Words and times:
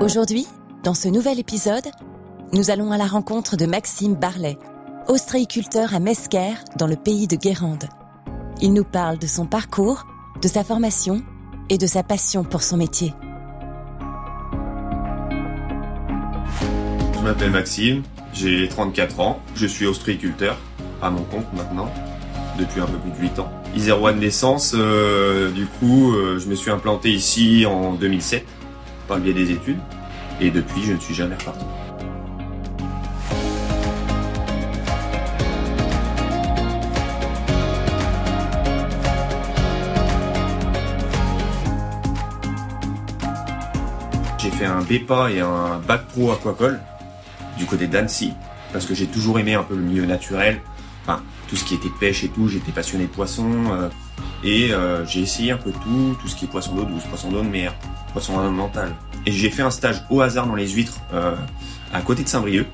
Aujourd'hui, 0.00 0.46
dans 0.84 0.94
ce 0.94 1.08
nouvel 1.08 1.38
épisode, 1.38 1.86
nous 2.52 2.70
allons 2.70 2.92
à 2.92 2.98
la 2.98 3.06
rencontre 3.06 3.56
de 3.56 3.66
Maxime 3.66 4.14
Barlet, 4.14 4.58
ostréiculteur 5.06 5.94
à 5.94 5.98
Mesquer, 5.98 6.54
dans 6.76 6.86
le 6.86 6.96
pays 6.96 7.26
de 7.26 7.36
Guérande. 7.36 7.84
Il 8.62 8.72
nous 8.72 8.84
parle 8.84 9.18
de 9.18 9.26
son 9.26 9.44
parcours, 9.44 10.06
de 10.40 10.48
sa 10.48 10.64
formation 10.64 11.22
et 11.68 11.78
de 11.78 11.86
sa 11.86 12.02
passion 12.02 12.44
pour 12.44 12.62
son 12.62 12.76
métier. 12.76 13.12
Je 17.14 17.20
m'appelle 17.20 17.50
Maxime, 17.50 18.02
j'ai 18.32 18.68
34 18.68 19.20
ans, 19.20 19.40
je 19.54 19.66
suis 19.66 19.86
ostréiculteur, 19.86 20.56
à 21.02 21.10
mon 21.10 21.22
compte 21.24 21.52
maintenant, 21.52 21.90
depuis 22.58 22.80
un 22.80 22.86
peu 22.86 22.98
plus 22.98 23.10
de 23.10 23.18
8 23.18 23.38
ans. 23.40 23.50
Isérois 23.78 24.12
de 24.12 24.18
naissance, 24.18 24.74
euh, 24.76 25.52
du 25.52 25.66
coup, 25.66 26.12
euh, 26.12 26.40
je 26.40 26.48
me 26.48 26.56
suis 26.56 26.68
implanté 26.68 27.10
ici 27.12 27.64
en 27.64 27.92
2007, 27.92 28.44
par 29.06 29.18
le 29.18 29.22
biais 29.22 29.32
des 29.32 29.52
études, 29.52 29.78
et 30.40 30.50
depuis, 30.50 30.82
je 30.82 30.94
ne 30.94 30.98
suis 30.98 31.14
jamais 31.14 31.36
reparti. 31.36 31.64
J'ai 44.38 44.50
fait 44.50 44.66
un 44.66 44.82
BEPA 44.82 45.30
et 45.30 45.38
un 45.38 45.78
bac 45.86 46.02
pro 46.08 46.32
aquacole 46.32 46.80
du 47.56 47.64
côté 47.64 47.86
d'Annecy 47.86 48.32
parce 48.72 48.86
que 48.86 48.94
j'ai 48.94 49.06
toujours 49.06 49.38
aimé 49.38 49.54
un 49.54 49.62
peu 49.62 49.76
le 49.76 49.82
milieu 49.82 50.04
naturel, 50.04 50.60
enfin 51.08 51.22
tout 51.48 51.56
ce 51.56 51.64
qui 51.64 51.74
était 51.74 51.88
pêche 51.88 52.24
et 52.24 52.28
tout, 52.28 52.48
j'étais 52.48 52.72
passionné 52.72 53.04
de 53.04 53.10
poissons 53.10 53.50
euh, 53.72 53.88
et 54.44 54.72
euh, 54.72 55.06
j'ai 55.06 55.20
essayé 55.20 55.50
un 55.50 55.56
peu 55.56 55.72
tout, 55.72 56.16
tout 56.20 56.28
ce 56.28 56.36
qui 56.36 56.44
est 56.44 56.48
poisson 56.48 56.74
d'eau 56.74 56.84
douce, 56.84 57.04
poisson 57.04 57.30
d'eau 57.30 57.40
de 57.42 57.48
mer, 57.48 57.74
poisson 58.12 58.34
ornemental. 58.34 58.94
Et 59.24 59.32
j'ai 59.32 59.50
fait 59.50 59.62
un 59.62 59.70
stage 59.70 60.04
au 60.10 60.20
hasard 60.20 60.46
dans 60.46 60.54
les 60.54 60.68
huîtres 60.68 61.00
euh, 61.14 61.34
à 61.92 62.02
côté 62.02 62.22
de 62.22 62.28
Saint-Brieuc 62.28 62.66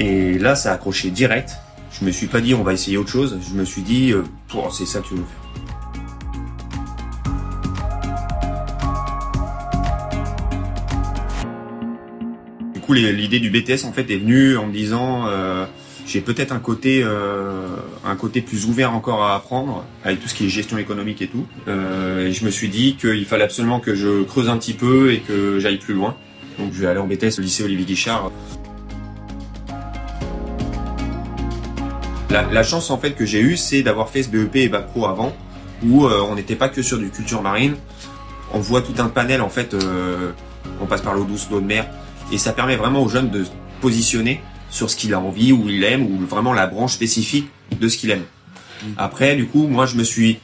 et 0.00 0.38
là 0.38 0.56
ça 0.56 0.72
a 0.72 0.74
accroché 0.74 1.10
direct. 1.10 1.52
Je 1.92 2.04
me 2.04 2.10
suis 2.10 2.26
pas 2.26 2.40
dit 2.40 2.52
on 2.54 2.64
va 2.64 2.72
essayer 2.72 2.96
autre 2.96 3.10
chose, 3.10 3.38
je 3.48 3.54
me 3.54 3.64
suis 3.64 3.82
dit 3.82 4.12
c'est 4.72 4.86
ça 4.86 5.00
que 5.00 5.08
tu 5.08 5.14
veux 5.14 5.24
faire. 5.24 5.42
Du 12.74 12.80
coup, 12.80 12.92
l'idée 12.92 13.40
du 13.40 13.50
BTS 13.50 13.84
en 13.84 13.92
fait 13.92 14.10
est 14.10 14.18
venue 14.18 14.56
en 14.56 14.66
me 14.66 14.72
disant 14.72 15.26
j'ai 16.16 16.22
peut-être 16.22 16.52
un 16.52 16.60
côté 16.60 17.02
euh, 17.04 17.66
un 18.02 18.16
côté 18.16 18.40
plus 18.40 18.64
ouvert 18.64 18.94
encore 18.94 19.22
à 19.22 19.34
apprendre 19.34 19.84
avec 20.02 20.18
tout 20.18 20.28
ce 20.28 20.34
qui 20.34 20.46
est 20.46 20.48
gestion 20.48 20.78
économique 20.78 21.20
et 21.20 21.26
tout. 21.26 21.46
Euh, 21.68 22.32
je 22.32 22.42
me 22.46 22.50
suis 22.50 22.70
dit 22.70 22.96
qu'il 22.96 23.26
fallait 23.26 23.44
absolument 23.44 23.80
que 23.80 23.94
je 23.94 24.22
creuse 24.22 24.48
un 24.48 24.56
petit 24.56 24.72
peu 24.72 25.12
et 25.12 25.20
que 25.20 25.58
j'aille 25.58 25.76
plus 25.76 25.92
loin. 25.92 26.16
Donc 26.58 26.72
je 26.72 26.80
vais 26.80 26.86
aller 26.86 27.00
en 27.00 27.06
BTS 27.06 27.38
au 27.38 27.42
lycée 27.42 27.64
Olivier 27.64 27.84
Guichard. 27.84 28.32
La, 32.30 32.62
chance 32.62 32.90
en 32.90 32.96
fait 32.96 33.10
que 33.10 33.26
j'ai 33.26 33.40
eue, 33.40 33.58
c'est 33.58 33.82
d'avoir 33.82 34.08
fait 34.08 34.22
ce 34.22 34.30
BEP 34.30 34.56
et 34.56 34.68
Bac 34.70 34.86
Pro 34.86 35.04
avant, 35.04 35.36
où 35.84 36.06
euh, 36.06 36.22
on 36.22 36.34
n'était 36.34 36.56
pas 36.56 36.70
que 36.70 36.80
sur 36.80 36.96
du 36.96 37.10
culture 37.10 37.42
marine. 37.42 37.76
On 38.54 38.60
voit 38.60 38.80
tout 38.80 38.94
un 39.00 39.08
panel 39.08 39.42
en 39.42 39.50
fait. 39.50 39.76
on 40.80 40.86
passe 40.86 41.02
par 41.02 41.12
l'eau 41.12 41.24
douce, 41.24 41.48
l'eau 41.50 41.60
de 41.60 41.66
mer, 41.66 41.86
et 42.32 42.38
ça 42.38 42.54
permet 42.54 42.76
vraiment 42.76 43.02
aux 43.02 43.08
jeunes 43.10 43.28
de 43.28 43.44
se 43.44 43.50
positionner 43.82 44.40
sur 44.70 44.90
ce 44.90 44.96
qu'il 44.96 45.14
a 45.14 45.20
envie, 45.20 45.52
où 45.52 45.68
il 45.68 45.84
aime, 45.84 46.02
ou 46.02 46.18
vraiment 46.26 46.52
la 46.52 46.66
branche 46.66 46.92
spécifique 46.92 47.48
de 47.78 47.88
ce 47.88 47.96
qu'il 47.96 48.10
aime. 48.10 48.24
Après, 48.96 49.36
du 49.36 49.46
coup, 49.46 49.66
moi, 49.66 49.86
je 49.86 49.96
me 49.96 50.04
suis, 50.04 50.38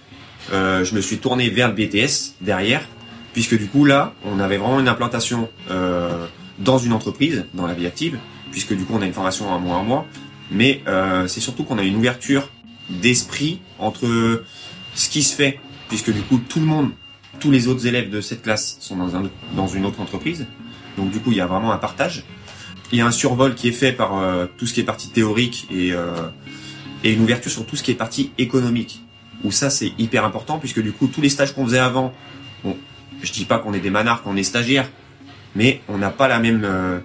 euh, 0.53 0.85
je 0.85 0.95
me 0.95 1.01
suis 1.01 1.19
tourné 1.19 1.51
vers 1.51 1.69
le 1.69 1.75
BTS 1.75 2.35
derrière, 2.41 2.87
puisque 3.33 3.57
du 3.57 3.67
coup 3.67 3.85
là, 3.85 4.15
on 4.25 4.39
avait 4.39 4.57
vraiment 4.57 4.81
une 4.81 4.89
implantation 4.89 5.49
euh, 5.71 6.27
dans 6.59 6.79
une 6.79 6.93
entreprise, 6.93 7.47
dans 7.55 7.67
la 7.67 7.75
vie 7.75 7.87
active, 7.87 8.19
puisque 8.51 8.75
du 8.75 8.85
coup, 8.85 8.95
on 8.97 9.03
a 9.03 9.07
une 9.07 9.13
formation 9.13 9.51
à 9.51 9.55
un 9.55 9.59
mois 9.59 9.79
à 9.79 9.83
mois, 9.83 10.07
mais 10.51 10.83
euh, 10.87 11.27
c'est 11.29 11.41
surtout 11.41 11.65
qu'on 11.65 11.79
a 11.79 11.83
une 11.83 11.97
ouverture 11.97 12.51
d'esprit 12.91 13.61
entre 13.79 14.45
ce 14.95 15.09
qui 15.09 15.23
se 15.23 15.35
fait, 15.35 15.61
puisque 15.89 16.13
du 16.13 16.21
coup, 16.23 16.39
tout 16.39 16.61
le 16.61 16.67
monde, 16.67 16.91
tous 17.41 17.51
les 17.51 17.69
autres 17.69 17.87
élèves 17.87 18.11
de 18.11 18.21
cette 18.21 18.43
classe 18.43 18.77
sont 18.81 18.97
dans, 18.97 19.17
un, 19.17 19.31
dans 19.57 19.67
une 19.67 19.85
autre 19.87 20.01
entreprise, 20.01 20.47
donc 20.97 21.11
du 21.11 21.21
coup, 21.21 21.33
il 21.33 21.39
y 21.39 21.41
a 21.41 21.47
vraiment 21.47 21.73
un 21.73 21.79
partage. 21.79 22.25
Il 22.93 22.99
y 22.99 23.01
a 23.01 23.07
un 23.07 23.11
survol 23.11 23.55
qui 23.55 23.69
est 23.69 23.73
fait 23.73 23.93
par 23.93 24.19
euh, 24.19 24.47
tout 24.59 24.67
ce 24.67 24.75
qui 24.75 24.81
est 24.81 24.85
partie 24.85 25.09
théorique 25.09 25.67
et, 25.71 25.93
euh, 25.93 26.13
et 27.03 27.13
une 27.13 27.23
ouverture 27.23 27.51
sur 27.51 27.65
tout 27.65 27.75
ce 27.75 27.83
qui 27.83 27.91
est 27.91 27.97
partie 27.97 28.33
économique. 28.37 29.03
Où 29.45 29.51
ça, 29.51 29.71
c'est 29.71 29.93
hyper 29.99 30.27
important 30.27 30.59
puisque 30.59 30.81
du 30.81 30.93
coup, 30.93 31.07
tous 31.07 31.23
les 31.23 31.31
stages 31.31 31.55
qu'on 31.55 31.65
faisait 31.65 31.79
avant, 31.79 32.13
bon, 32.63 32.77
je 33.23 33.33
dis 33.33 33.47
pas 33.47 33.59
qu'on 33.59 33.73
est 33.73 33.81
des 33.81 33.91
manards, 33.91 34.23
qu'on 34.23 34.37
est 34.37 34.43
stagiaires, 34.43 34.91
mais 35.57 35.81
on 35.89 35.97
n'a 35.97 36.11
pas 36.11 36.29
la 36.29 36.39
même 36.39 36.63
euh, 36.65 37.01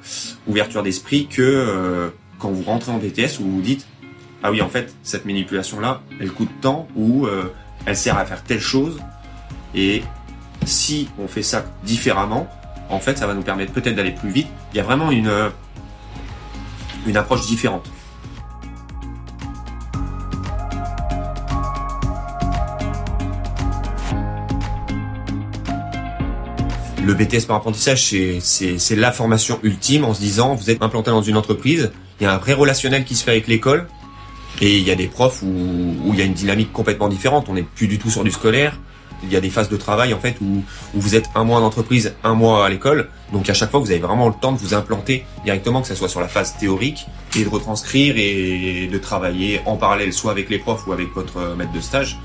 ouverture 0.45 0.83
d'esprit 0.83 1.27
que 1.27 2.11
quand 2.37 2.51
vous 2.51 2.63
rentrez 2.63 2.91
en 2.91 2.97
BTS 2.97 3.39
où 3.39 3.43
vous 3.43 3.55
vous 3.55 3.61
dites 3.61 3.87
ah 4.43 4.51
oui, 4.51 4.61
en 4.61 4.69
fait, 4.69 4.93
cette 5.01 5.25
manipulation-là, 5.25 6.03
elle 6.19 6.31
coûte 6.31 6.51
tant 6.61 6.87
ou 6.95 7.27
elle 7.87 7.97
sert 7.97 8.19
à 8.19 8.25
faire 8.25 8.43
telle 8.43 8.59
chose 8.59 8.99
et 9.73 10.03
si 10.63 11.09
on 11.17 11.27
fait 11.27 11.41
ça 11.41 11.65
différemment, 11.83 12.47
en 12.89 12.99
fait, 12.99 13.17
ça 13.17 13.25
va 13.25 13.33
nous 13.33 13.41
permettre 13.41 13.73
peut-être 13.73 13.95
d'aller 13.95 14.11
plus 14.11 14.29
vite. 14.29 14.47
Il 14.73 14.77
y 14.77 14.79
a 14.79 14.83
vraiment 14.83 15.09
une, 15.09 15.31
une 17.07 17.17
approche 17.17 17.45
différente. 17.47 17.89
Le 27.03 27.13
BTS 27.13 27.45
par 27.47 27.57
apprentissage, 27.57 28.03
c'est- 28.41 28.95
la 28.95 29.11
formation 29.11 29.59
ultime 29.63 30.03
en 30.03 30.13
se 30.13 30.19
disant, 30.19 30.55
vous 30.55 30.69
êtes 30.69 30.81
implanté 30.81 31.09
dans 31.09 31.21
une 31.21 31.37
entreprise, 31.37 31.91
il 32.19 32.23
y 32.23 32.27
a 32.27 32.33
un 32.33 32.37
vrai 32.37 32.53
relationnel 32.53 33.05
qui 33.05 33.15
se 33.15 33.23
fait 33.23 33.31
avec 33.31 33.47
l'école, 33.47 33.87
et 34.59 34.75
il 34.77 34.83
y 34.83 34.91
a 34.91 34.95
des 34.95 35.07
profs 35.07 35.41
où, 35.41 35.45
où 36.05 36.13
il 36.13 36.19
y 36.19 36.21
a 36.21 36.25
une 36.25 36.33
dynamique 36.33 36.73
complètement 36.73 37.07
différente. 37.07 37.45
On 37.47 37.53
n'est 37.53 37.63
plus 37.63 37.87
du 37.87 37.97
tout 37.97 38.09
sur 38.09 38.23
du 38.23 38.31
scolaire. 38.31 38.77
Il 39.23 39.31
y 39.31 39.35
a 39.35 39.41
des 39.41 39.49
phases 39.49 39.69
de 39.69 39.77
travail 39.77 40.13
en 40.13 40.19
fait 40.19 40.35
où, 40.41 40.63
vous 40.93 41.15
êtes 41.15 41.29
un 41.35 41.43
mois 41.43 41.59
en 41.59 41.63
entreprise, 41.63 42.13
un 42.23 42.33
mois 42.33 42.65
à 42.65 42.69
l'école. 42.69 43.09
Donc 43.33 43.49
à 43.49 43.53
chaque 43.53 43.71
fois, 43.71 43.79
vous 43.79 43.91
avez 43.91 43.99
vraiment 43.99 44.27
le 44.27 44.33
temps 44.33 44.51
de 44.51 44.57
vous 44.57 44.73
implanter 44.73 45.25
directement, 45.43 45.81
que 45.81 45.87
ce 45.87 45.95
soit 45.95 46.09
sur 46.09 46.19
la 46.19 46.27
phase 46.27 46.57
théorique 46.57 47.07
et 47.35 47.43
de 47.43 47.49
retranscrire 47.49 48.15
et 48.17 48.87
de 48.91 48.97
travailler 48.97 49.61
en 49.65 49.75
parallèle, 49.75 50.13
soit 50.13 50.31
avec 50.31 50.49
les 50.49 50.59
profs 50.59 50.87
ou 50.87 50.93
avec 50.93 51.13
votre 51.13 51.55
maître 51.55 51.71
de 51.71 51.81
stage. 51.81 52.19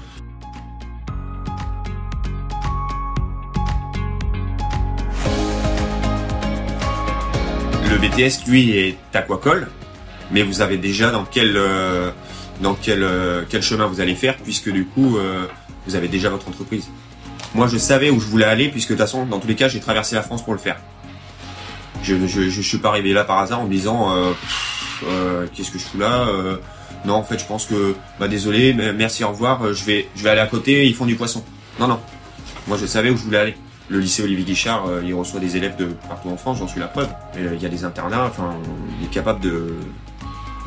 Le 7.92 7.98
BTS, 7.98 8.48
lui, 8.48 8.70
est 8.70 8.96
aquacole, 9.12 9.68
mais 10.30 10.42
vous 10.42 10.62
avez 10.62 10.78
déjà 10.78 11.10
dans 11.10 11.24
quel 11.24 11.56
euh, 11.56 12.10
euh, 12.88 13.44
quel 13.48 13.62
chemin 13.62 13.86
vous 13.86 14.00
allez 14.00 14.14
faire, 14.14 14.36
puisque 14.38 14.70
du 14.70 14.86
coup, 14.86 15.18
euh, 15.18 15.46
vous 15.86 15.96
avez 15.96 16.08
déjà 16.08 16.30
votre 16.30 16.48
entreprise. 16.48 16.88
Moi, 17.54 17.66
je 17.66 17.76
savais 17.76 18.10
où 18.10 18.18
je 18.18 18.26
voulais 18.26 18.46
aller, 18.46 18.68
puisque 18.68 18.90
de 18.90 18.94
toute 18.94 19.02
façon, 19.02 19.26
dans 19.26 19.38
tous 19.38 19.48
les 19.48 19.54
cas, 19.54 19.68
j'ai 19.68 19.80
traversé 19.80 20.14
la 20.14 20.22
France 20.22 20.42
pour 20.42 20.54
le 20.54 20.58
faire. 20.58 20.76
Je 22.02 22.26
je, 22.26 22.60
suis 22.62 22.78
pas 22.78 22.88
arrivé 22.88 23.12
là 23.12 23.24
par 23.24 23.38
hasard 23.38 23.60
en 23.60 23.64
me 23.64 23.70
disant 23.70 24.10
euh, 24.10 24.32
euh, 25.06 25.46
qu'est-ce 25.54 25.70
que 25.70 25.78
je 25.78 25.84
fous 25.84 25.98
là 25.98 26.26
euh, 26.26 26.56
Non, 27.04 27.14
en 27.14 27.22
fait, 27.22 27.38
je 27.38 27.44
pense 27.44 27.66
que 27.66 27.94
bah 28.18 28.26
désolé, 28.26 28.74
merci, 28.74 29.22
au 29.22 29.28
revoir. 29.28 29.72
Je 29.72 29.84
vais 29.84 30.08
je 30.16 30.24
vais 30.24 30.30
aller 30.30 30.40
à 30.40 30.46
côté, 30.46 30.86
ils 30.86 30.94
font 30.94 31.06
du 31.06 31.14
poisson. 31.14 31.44
Non, 31.78 31.86
non. 31.86 32.00
Moi, 32.66 32.76
je 32.80 32.86
savais 32.86 33.10
où 33.10 33.16
je 33.16 33.22
voulais 33.22 33.38
aller. 33.38 33.56
Le 33.88 33.98
lycée 34.00 34.22
Olivier 34.22 34.44
Guichard, 34.44 34.86
il 35.04 35.12
reçoit 35.12 35.38
des 35.38 35.56
élèves 35.56 35.76
de 35.76 35.86
partout 36.08 36.30
en 36.30 36.36
France, 36.36 36.58
j'en 36.58 36.68
suis 36.68 36.80
la 36.80 36.86
preuve. 36.86 37.08
Il 37.36 37.60
y 37.60 37.66
a 37.66 37.68
des 37.68 37.84
internats, 37.84 38.26
enfin, 38.26 38.54
on 38.64 39.04
est 39.04 39.10
capable 39.10 39.40
de, 39.40 39.74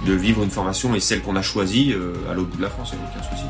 vivre 0.06 0.44
une 0.44 0.52
formation 0.52 0.94
et 0.94 1.00
celle 1.00 1.22
qu'on 1.22 1.36
a 1.36 1.42
choisie 1.42 1.96
à 2.30 2.34
l'autre 2.34 2.50
bout 2.50 2.58
de 2.58 2.62
la 2.62 2.70
France, 2.70 2.92
il 2.94 3.00
n'y 3.00 3.06
a 3.06 3.10
aucun 3.10 3.24
souci. 3.24 3.46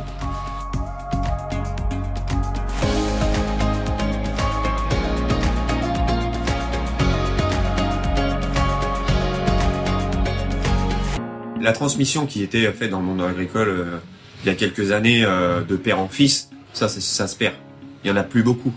La 11.66 11.74
transmission 11.74 12.28
qui 12.28 12.44
était 12.44 12.72
faite 12.74 12.92
dans 12.92 13.00
le 13.00 13.06
monde 13.08 13.22
agricole 13.22 13.70
euh, 13.70 13.98
il 14.44 14.48
y 14.48 14.50
a 14.52 14.54
quelques 14.54 14.92
années 14.92 15.26
euh, 15.26 15.64
de 15.64 15.76
père 15.76 16.00
en 16.00 16.08
fils, 16.08 16.52
ça, 16.74 16.88
ça, 16.88 17.28
se 17.28 17.36
perd. 17.36 17.56
Il 18.04 18.08
y 18.08 18.12
en 18.12 18.16
a 18.16 18.22
plus 18.22 18.44
beaucoup. 18.44 18.72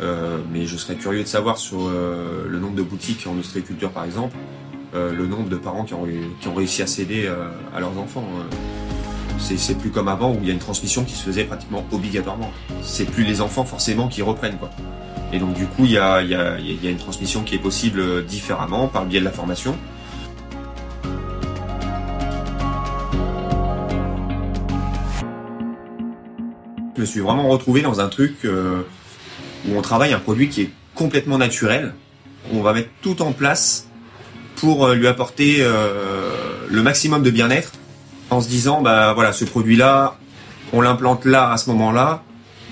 Euh, 0.00 0.38
mais 0.52 0.64
je 0.64 0.76
serais 0.76 0.94
curieux 0.94 1.24
de 1.24 1.28
savoir 1.28 1.58
sur 1.58 1.88
le 1.90 2.58
nombre 2.60 2.76
de 2.76 2.82
boutiques 2.82 3.26
en 3.26 3.36
ostréiculture 3.36 3.90
par 3.90 4.04
exemple, 4.04 4.36
le 4.94 5.26
nombre 5.26 5.48
de 5.48 5.56
parents 5.56 5.84
qui 5.84 5.92
ont, 5.94 6.54
réussi 6.54 6.82
à 6.82 6.86
céder 6.86 7.28
à 7.74 7.80
leurs 7.80 7.98
enfants. 7.98 8.24
C'est 9.38 9.76
plus 9.76 9.90
comme 9.90 10.06
avant 10.06 10.32
où 10.32 10.38
il 10.40 10.46
y 10.46 10.50
a 10.50 10.54
une 10.54 10.60
transmission 10.60 11.04
qui 11.04 11.14
se 11.14 11.24
faisait 11.24 11.44
pratiquement 11.44 11.84
obligatoirement. 11.90 12.52
C'est 12.80 13.06
plus 13.06 13.24
les 13.24 13.40
enfants 13.40 13.64
forcément 13.64 14.06
qui 14.06 14.22
reprennent 14.22 14.56
quoi. 14.56 14.70
Et 15.32 15.40
donc 15.40 15.54
du 15.54 15.66
coup 15.66 15.84
il 15.84 15.90
y 15.90 15.98
a, 15.98 16.22
y, 16.22 16.34
a, 16.34 16.58
une 16.58 16.96
transmission 16.96 17.42
qui 17.42 17.56
est 17.56 17.60
possible 17.60 18.24
différemment 18.24 18.86
par 18.86 19.02
le 19.02 19.08
biais 19.08 19.20
de 19.20 19.24
la 19.24 19.32
formation. 19.32 19.76
Je 27.00 27.06
me 27.06 27.06
suis 27.06 27.20
vraiment 27.20 27.48
retrouvé 27.48 27.80
dans 27.80 28.00
un 28.00 28.08
truc 28.08 28.44
euh, 28.44 28.82
où 29.66 29.74
on 29.74 29.80
travaille 29.80 30.12
un 30.12 30.18
produit 30.18 30.50
qui 30.50 30.60
est 30.60 30.70
complètement 30.94 31.38
naturel. 31.38 31.94
On 32.52 32.60
va 32.60 32.74
mettre 32.74 32.90
tout 33.00 33.22
en 33.22 33.32
place 33.32 33.88
pour 34.56 34.86
lui 34.90 35.06
apporter 35.06 35.66
le 36.68 36.82
maximum 36.82 37.22
de 37.22 37.30
bien-être 37.30 37.72
en 38.28 38.42
se 38.42 38.48
disant 38.48 38.82
bah 38.82 39.14
voilà 39.14 39.32
ce 39.32 39.46
produit 39.46 39.76
là 39.76 40.18
on 40.74 40.82
l'implante 40.82 41.24
là 41.24 41.50
à 41.50 41.56
ce 41.56 41.70
moment 41.70 41.90
là 41.90 42.22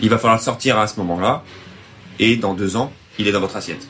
il 0.02 0.10
va 0.10 0.18
falloir 0.18 0.36
le 0.36 0.42
sortir 0.42 0.78
à 0.78 0.86
ce 0.86 0.98
moment 0.98 1.18
là 1.18 1.42
et 2.18 2.36
dans 2.36 2.52
deux 2.52 2.76
ans 2.76 2.92
il 3.18 3.26
est 3.28 3.32
dans 3.32 3.40
votre 3.40 3.56
assiette 3.56 3.88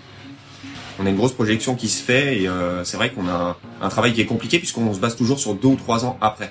on 1.01 1.07
a 1.07 1.11
une 1.11 1.17
grosse 1.17 1.33
projection 1.33 1.75
qui 1.75 1.89
se 1.89 2.03
fait 2.03 2.43
et 2.43 2.49
euh, 2.49 2.85
c'est 2.85 2.97
vrai 2.97 3.11
qu'on 3.11 3.29
a 3.29 3.57
un, 3.81 3.89
travail 3.89 4.13
qui 4.13 4.21
est 4.21 4.27
compliqué 4.27 4.59
puisqu'on 4.59 4.93
se 4.95 5.01
base 5.01 5.17
toujours 5.17 5.39
sur 5.39 5.55
deux 5.55 5.69
ou 5.69 5.77
trois 5.77 6.05
ans 6.05 6.19
après, 6.21 6.51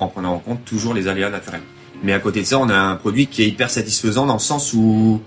en 0.00 0.08
prenant 0.08 0.34
en 0.34 0.38
compte 0.38 0.64
toujours 0.64 0.94
les 0.94 1.08
aléas 1.08 1.30
naturels. 1.30 1.62
Mais 2.04 2.12
à 2.12 2.20
côté 2.20 2.42
de 2.42 2.46
ça, 2.46 2.58
on 2.58 2.68
a 2.68 2.78
un 2.78 2.96
produit 2.96 3.26
qui 3.26 3.42
est 3.42 3.48
hyper 3.48 3.70
satisfaisant 3.70 4.26
dans 4.26 4.34
le 4.34 4.38
sens 4.38 4.72
où, 4.74 5.20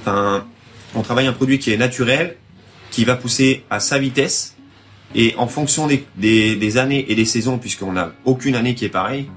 enfin, 0.00 0.44
on 0.94 1.02
travaille 1.02 1.26
un 1.26 1.32
produit 1.32 1.58
qui 1.58 1.72
est 1.72 1.76
naturel, 1.76 2.36
qui 2.90 3.04
va 3.04 3.14
pousser 3.16 3.64
à 3.70 3.80
sa 3.80 3.98
vitesse 3.98 4.56
et 5.14 5.34
en 5.38 5.46
fonction 5.46 5.86
des, 5.86 6.78
années 6.78 7.06
et 7.08 7.14
des 7.14 7.24
saisons, 7.24 7.58
puisqu'on 7.58 7.92
n'a 7.92 8.12
aucune 8.24 8.56
année 8.56 8.74
qui 8.74 8.84
est 8.84 8.90
pareille, 8.90 9.30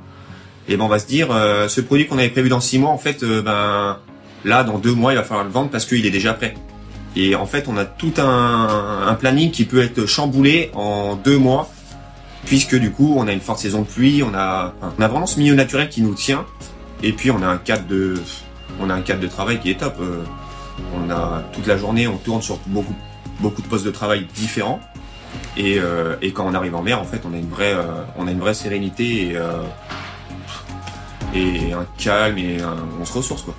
et 0.68 0.76
ben 0.76 0.84
on 0.84 0.88
va 0.88 1.00
se 1.00 1.08
dire, 1.08 1.30
euh, 1.32 1.68
ce 1.68 1.80
produit 1.80 2.08
qu'on 2.08 2.18
avait 2.18 2.30
prévu 2.30 2.50
dans 2.50 2.60
six 2.60 2.80
mois, 2.80 2.90
en 2.90 2.98
fait, 2.98 3.24
euh, 3.24 3.42
ben 3.42 4.00
là, 4.44 4.64
dans 4.64 4.80
deux 4.80 4.94
mois, 4.94 5.14
il 5.14 5.16
va 5.16 5.24
falloir 5.24 5.46
le 5.46 5.52
vendre 5.52 5.70
parce 5.70 5.86
qu'il 5.86 6.06
est 6.06 6.12
déjà 6.12 6.34
prêt. 6.34 6.56
Et 7.16 7.36
en 7.36 7.46
fait, 7.46 7.68
on 7.68 7.78
a 7.78 7.86
tout 7.86 8.14
un, 8.18 9.16
planning 9.20 9.52
qui 9.52 9.66
peut 9.66 9.82
être 9.82 10.06
chamboulé 10.06 10.72
en 10.74 11.16
deux 11.16 11.38
mois, 11.38 11.72
puisque 12.48 12.76
du 12.80 12.92
coup, 12.92 13.14
on 13.18 13.28
a 13.28 13.34
une 13.34 13.42
forte 13.42 13.60
saison 13.60 13.82
de 13.82 13.88
pluie, 13.88 14.24
on 14.24 14.34
a, 14.34 14.74
on 14.82 15.02
a 15.02 15.08
vraiment 15.08 15.26
ce 15.26 15.38
milieu 15.38 15.54
naturel 15.54 15.90
qui 15.90 16.02
nous 16.02 16.16
tient, 16.16 16.46
et 17.04 17.12
puis 17.12 17.30
on 17.30 17.42
a 17.44 17.48
un 17.48 17.58
cadre 17.58 17.86
de, 17.88 18.16
on 18.80 18.90
a 18.90 18.94
un 18.94 19.02
cadre 19.02 19.20
de 19.20 19.28
travail 19.28 19.60
qui 19.60 19.70
est 19.70 19.80
top. 19.80 19.96
Euh, 20.00 20.24
on 20.96 21.10
a 21.10 21.44
toute 21.54 21.68
la 21.68 21.78
journée, 21.78 22.08
on 22.08 22.18
tourne 22.18 22.42
sur 22.42 22.58
beaucoup, 22.68 22.96
beaucoup 23.42 23.62
de 23.62 23.68
postes 23.68 23.86
de 23.86 23.92
travail 23.92 24.28
différents, 24.34 24.80
et, 25.58 25.78
euh, 25.78 26.16
et 26.22 26.32
quand 26.32 26.46
on 26.46 26.54
arrive 26.54 26.76
en 26.76 26.82
mer, 26.82 27.02
en 27.02 27.06
fait, 27.06 27.22
on 27.30 27.34
a 27.34 27.38
une 27.38 27.50
vraie, 27.50 27.74
euh, 27.74 28.04
on 28.18 28.28
a 28.28 28.32
une 28.32 28.40
vraie 28.40 28.54
sérénité 28.54 29.34
et, 31.34 31.40
et 31.40 31.74
un 31.74 31.86
calme 31.98 32.38
et 32.38 32.58
on 33.00 33.04
se 33.04 33.14
ressource 33.14 33.42
quoi. 33.42 33.56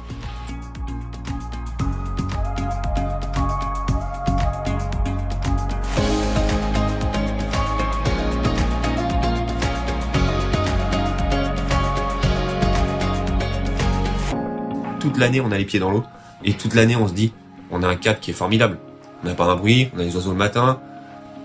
L'année 15.19 15.41
on 15.41 15.51
a 15.51 15.59
les 15.59 15.65
pieds 15.65 15.81
dans 15.81 15.91
l'eau 15.91 16.05
et 16.45 16.53
toute 16.55 16.75
l'année 16.75 16.97
on 16.97 17.09
se 17.09 17.13
dit 17.13 17.33
on 17.71 17.83
a 17.83 17.89
un 17.89 17.97
cadre 17.97 18.21
qui 18.21 18.31
est 18.31 18.35
formidable. 18.35 18.79
On 19.23 19.27
n'a 19.27 19.35
pas 19.35 19.45
un 19.45 19.57
bruit, 19.57 19.91
on 19.95 20.01
a 20.01 20.03
les 20.03 20.15
oiseaux 20.15 20.31
le 20.31 20.37
matin. 20.37 20.81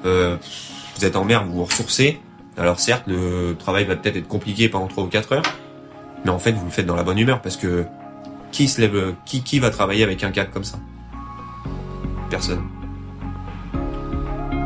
Euh, 0.05 0.37
vous 0.95 1.05
êtes 1.05 1.15
en 1.15 1.25
mer, 1.25 1.45
vous 1.45 1.53
vous 1.53 1.65
ressourcez. 1.65 2.19
Alors 2.57 2.79
certes, 2.79 3.03
le 3.07 3.55
travail 3.57 3.85
va 3.85 3.95
peut-être 3.95 4.17
être 4.17 4.27
compliqué 4.27 4.69
pendant 4.69 4.87
3 4.87 5.03
ou 5.03 5.07
4 5.07 5.33
heures, 5.33 5.43
mais 6.23 6.29
en 6.29 6.39
fait 6.39 6.51
vous 6.51 6.65
le 6.65 6.71
faites 6.71 6.85
dans 6.85 6.95
la 6.95 7.03
bonne 7.03 7.17
humeur 7.17 7.41
parce 7.41 7.57
que 7.57 7.85
qui 8.51 8.67
se 8.67 8.79
lève, 8.79 9.15
qui, 9.25 9.41
qui 9.41 9.59
va 9.59 9.71
travailler 9.71 10.03
avec 10.03 10.23
un 10.23 10.31
cadre 10.31 10.51
comme 10.51 10.63
ça? 10.63 10.77
Personne. 12.29 12.61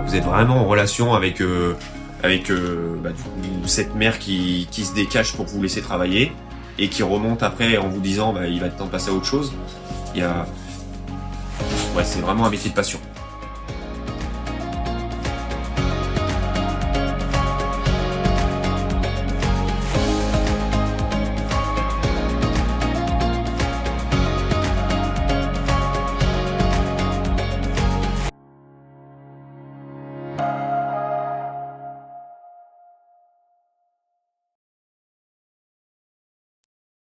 Vous 0.05 0.15
êtes 0.15 0.23
vraiment 0.23 0.57
en 0.57 0.65
relation 0.65 1.13
avec 1.13 1.41
euh, 1.41 1.75
avec 2.23 2.49
euh, 2.49 2.97
bah, 3.01 3.09
cette 3.65 3.95
mer 3.95 4.19
qui, 4.19 4.67
qui 4.71 4.83
se 4.83 4.93
décache 4.93 5.33
pour 5.33 5.45
vous 5.45 5.61
laisser 5.61 5.81
travailler 5.81 6.31
et 6.77 6.89
qui 6.89 7.03
remonte 7.03 7.43
après 7.43 7.77
en 7.77 7.87
vous 7.87 7.99
disant 7.99 8.33
bah, 8.33 8.47
il 8.47 8.59
va 8.59 8.67
être 8.67 8.77
temps 8.77 8.85
de 8.85 8.91
passer 8.91 9.09
à 9.09 9.13
autre 9.13 9.25
chose. 9.25 9.53
Il 10.15 10.21
y 10.21 10.25
c'est 12.03 12.19
vraiment 12.19 12.45
un 12.45 12.49
métier 12.49 12.69
de 12.69 12.75
passion. 12.75 12.99